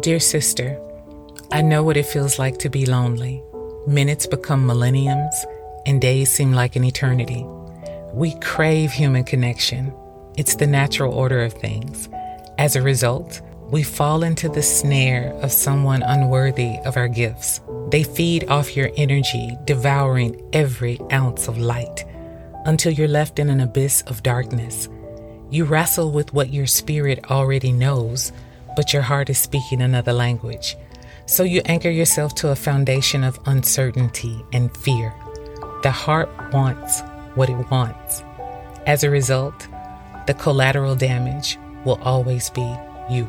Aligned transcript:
Dear 0.00 0.18
sister, 0.18 0.80
I 1.52 1.60
know 1.60 1.82
what 1.82 1.98
it 1.98 2.06
feels 2.06 2.38
like 2.38 2.56
to 2.60 2.70
be 2.70 2.86
lonely. 2.86 3.42
Minutes 3.86 4.26
become 4.26 4.66
millenniums, 4.66 5.34
and 5.84 6.00
days 6.00 6.30
seem 6.30 6.52
like 6.52 6.74
an 6.74 6.84
eternity. 6.84 7.44
We 8.14 8.32
crave 8.40 8.92
human 8.92 9.24
connection. 9.24 9.92
It's 10.38 10.54
the 10.54 10.66
natural 10.66 11.12
order 11.12 11.42
of 11.42 11.52
things. 11.52 12.08
As 12.56 12.76
a 12.76 12.82
result, 12.82 13.42
we 13.70 13.82
fall 13.82 14.22
into 14.22 14.48
the 14.48 14.62
snare 14.62 15.34
of 15.42 15.52
someone 15.52 16.02
unworthy 16.02 16.78
of 16.86 16.96
our 16.96 17.08
gifts. 17.08 17.60
They 17.90 18.02
feed 18.02 18.48
off 18.48 18.76
your 18.76 18.90
energy, 18.96 19.58
devouring 19.66 20.40
every 20.54 20.98
ounce 21.12 21.46
of 21.46 21.58
light 21.58 22.06
until 22.64 22.92
you're 22.92 23.08
left 23.08 23.38
in 23.38 23.50
an 23.50 23.60
abyss 23.60 24.00
of 24.06 24.22
darkness. 24.22 24.88
You 25.50 25.64
wrestle 25.66 26.10
with 26.10 26.32
what 26.32 26.52
your 26.52 26.66
spirit 26.66 27.30
already 27.30 27.72
knows, 27.72 28.32
but 28.76 28.92
your 28.92 29.02
heart 29.02 29.30
is 29.30 29.38
speaking 29.38 29.82
another 29.82 30.12
language. 30.12 30.76
So 31.26 31.42
you 31.42 31.62
anchor 31.66 31.90
yourself 31.90 32.34
to 32.36 32.50
a 32.50 32.56
foundation 32.56 33.24
of 33.24 33.38
uncertainty 33.46 34.44
and 34.52 34.76
fear. 34.76 35.14
The 35.82 35.90
heart 35.90 36.28
wants 36.52 37.02
what 37.34 37.48
it 37.48 37.70
wants. 37.70 38.22
As 38.86 39.04
a 39.04 39.10
result, 39.10 39.68
the 40.26 40.34
collateral 40.34 40.94
damage 40.94 41.58
will 41.84 42.00
always 42.02 42.50
be 42.50 42.76
you. 43.08 43.28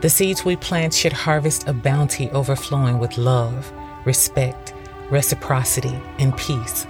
The 0.00 0.08
seeds 0.08 0.44
we 0.44 0.56
plant 0.56 0.94
should 0.94 1.12
harvest 1.12 1.66
a 1.66 1.72
bounty 1.72 2.30
overflowing 2.30 2.98
with 2.98 3.18
love, 3.18 3.72
respect, 4.04 4.74
reciprocity, 5.10 5.98
and 6.18 6.36
peace, 6.36 6.86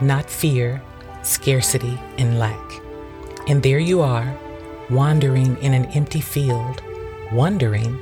not 0.00 0.28
fear, 0.28 0.82
scarcity, 1.22 1.98
and 2.16 2.38
lack. 2.38 2.72
And 3.46 3.62
there 3.62 3.78
you 3.78 4.00
are, 4.00 4.36
wandering 4.90 5.56
in 5.58 5.74
an 5.74 5.84
empty 5.86 6.20
field, 6.20 6.82
wondering 7.32 7.98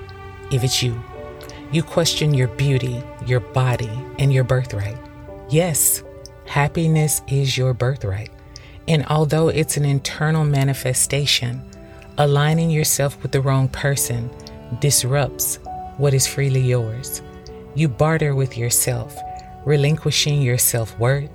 if 0.50 0.62
it's 0.64 0.82
you. 0.82 1.00
You 1.72 1.82
question 1.82 2.34
your 2.34 2.48
beauty, 2.48 3.02
your 3.26 3.40
body, 3.40 3.90
and 4.18 4.32
your 4.32 4.44
birthright. 4.44 4.98
Yes, 5.50 6.02
happiness 6.46 7.22
is 7.28 7.56
your 7.56 7.74
birthright. 7.74 8.30
And 8.88 9.04
although 9.06 9.48
it's 9.48 9.76
an 9.76 9.84
internal 9.84 10.44
manifestation, 10.44 11.62
aligning 12.18 12.70
yourself 12.70 13.20
with 13.22 13.32
the 13.32 13.40
wrong 13.40 13.68
person 13.68 14.30
disrupts 14.80 15.58
what 15.96 16.14
is 16.14 16.26
freely 16.26 16.60
yours. 16.60 17.22
You 17.74 17.88
barter 17.88 18.34
with 18.34 18.56
yourself, 18.56 19.16
relinquishing 19.64 20.40
your 20.40 20.58
self 20.58 20.98
worth, 20.98 21.30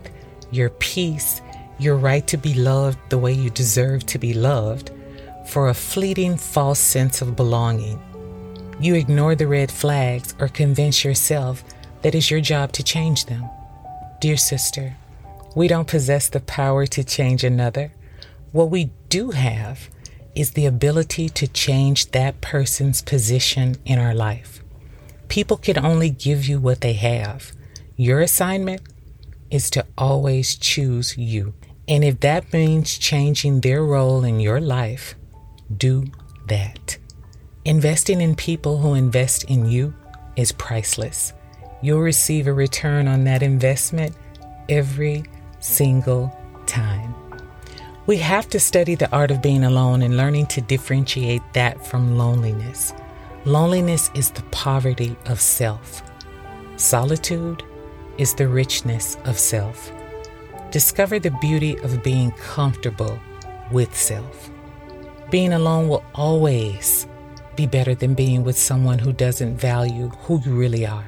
your 0.51 0.69
peace, 0.69 1.41
your 1.77 1.95
right 1.95 2.25
to 2.27 2.37
be 2.37 2.53
loved 2.53 2.99
the 3.09 3.17
way 3.17 3.33
you 3.33 3.49
deserve 3.49 4.05
to 4.07 4.19
be 4.19 4.33
loved, 4.33 4.91
for 5.47 5.69
a 5.69 5.73
fleeting 5.73 6.37
false 6.37 6.79
sense 6.79 7.21
of 7.21 7.35
belonging. 7.35 8.01
You 8.79 8.95
ignore 8.95 9.35
the 9.35 9.47
red 9.47 9.71
flags 9.71 10.33
or 10.39 10.47
convince 10.47 11.03
yourself 11.03 11.63
that 12.01 12.15
it's 12.15 12.31
your 12.31 12.41
job 12.41 12.71
to 12.73 12.83
change 12.83 13.25
them. 13.25 13.47
Dear 14.19 14.37
sister, 14.37 14.95
we 15.55 15.67
don't 15.67 15.87
possess 15.87 16.29
the 16.29 16.39
power 16.39 16.85
to 16.87 17.03
change 17.03 17.43
another. 17.43 17.91
What 18.51 18.69
we 18.69 18.91
do 19.09 19.31
have 19.31 19.89
is 20.35 20.51
the 20.51 20.65
ability 20.65 21.29
to 21.29 21.47
change 21.47 22.11
that 22.11 22.41
person's 22.41 23.01
position 23.01 23.75
in 23.85 23.99
our 23.99 24.13
life. 24.13 24.63
People 25.27 25.57
can 25.57 25.83
only 25.83 26.09
give 26.09 26.47
you 26.47 26.59
what 26.59 26.81
they 26.81 26.93
have. 26.93 27.51
Your 27.97 28.21
assignment 28.21 28.81
is 29.49 29.69
to 29.71 29.85
always 29.97 30.55
choose 30.55 31.17
you. 31.17 31.53
And 31.87 32.03
if 32.03 32.19
that 32.21 32.53
means 32.53 32.97
changing 32.97 33.61
their 33.61 33.83
role 33.83 34.23
in 34.23 34.39
your 34.39 34.61
life, 34.61 35.15
do 35.77 36.05
that. 36.47 36.97
Investing 37.65 38.21
in 38.21 38.35
people 38.35 38.77
who 38.79 38.93
invest 38.93 39.43
in 39.45 39.65
you 39.65 39.93
is 40.35 40.51
priceless. 40.51 41.33
You'll 41.81 42.01
receive 42.01 42.47
a 42.47 42.53
return 42.53 43.07
on 43.07 43.23
that 43.25 43.43
investment 43.43 44.15
every 44.69 45.23
single 45.59 46.35
time. 46.65 47.13
We 48.07 48.17
have 48.17 48.49
to 48.49 48.59
study 48.59 48.95
the 48.95 49.11
art 49.11 49.31
of 49.31 49.41
being 49.41 49.63
alone 49.63 50.01
and 50.01 50.17
learning 50.17 50.47
to 50.47 50.61
differentiate 50.61 51.41
that 51.53 51.85
from 51.85 52.17
loneliness. 52.17 52.93
Loneliness 53.45 54.09
is 54.15 54.31
the 54.31 54.43
poverty 54.51 55.15
of 55.27 55.39
self. 55.39 56.03
Solitude 56.77 57.63
is 58.17 58.33
the 58.33 58.47
richness 58.47 59.17
of 59.25 59.37
self. 59.37 59.91
Discover 60.71 61.19
the 61.19 61.37
beauty 61.41 61.77
of 61.79 62.03
being 62.03 62.31
comfortable 62.31 63.19
with 63.71 63.95
self. 63.95 64.49
Being 65.31 65.53
alone 65.53 65.87
will 65.87 66.03
always 66.13 67.07
be 67.55 67.65
better 67.65 67.95
than 67.95 68.15
being 68.15 68.43
with 68.43 68.57
someone 68.57 68.99
who 68.99 69.13
doesn't 69.13 69.55
value 69.55 70.09
who 70.09 70.41
you 70.41 70.53
really 70.53 70.85
are. 70.85 71.07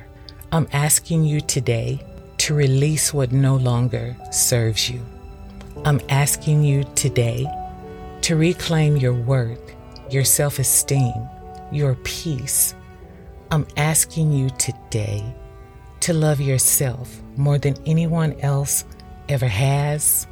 I'm 0.53 0.65
asking 0.71 1.25
you 1.25 1.41
today 1.41 1.99
to 2.37 2.53
release 2.53 3.13
what 3.13 3.33
no 3.33 3.57
longer 3.57 4.15
serves 4.31 4.89
you. 4.89 5.05
I'm 5.83 5.99
asking 6.07 6.63
you 6.63 6.85
today 6.95 7.45
to 8.21 8.37
reclaim 8.37 8.95
your 8.95 9.13
worth, 9.13 9.75
your 10.09 10.23
self 10.23 10.57
esteem, 10.57 11.27
your 11.73 11.95
peace. 12.05 12.75
I'm 13.51 13.67
asking 13.75 14.31
you 14.31 14.49
today 14.51 15.35
to 15.99 16.13
love 16.13 16.39
yourself 16.39 17.21
more 17.35 17.57
than 17.57 17.75
anyone 17.85 18.39
else 18.39 18.85
ever 19.27 19.47
has 19.47 20.27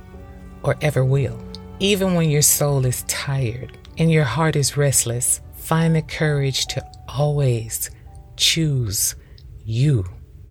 or 0.64 0.78
ever 0.80 1.04
will. 1.04 1.38
Even 1.82 2.14
when 2.14 2.30
your 2.30 2.44
soul 2.44 2.86
is 2.86 3.04
tired 3.10 3.78
and 3.98 4.12
your 4.12 4.24
heart 4.24 4.56
is 4.56 4.78
restless, 4.78 5.42
find 5.54 5.96
the 5.96 6.02
courage 6.02 6.68
to 6.68 6.86
always 7.08 7.90
choose 8.38 9.16
you. 9.64 10.06